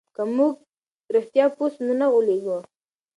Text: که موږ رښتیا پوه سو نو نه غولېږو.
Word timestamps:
که 0.15 0.23
موږ 0.35 0.53
رښتیا 1.15 1.45
پوه 1.55 1.67
سو 1.73 1.81
نو 1.87 1.93
نه 2.01 2.07
غولېږو. 2.11 2.57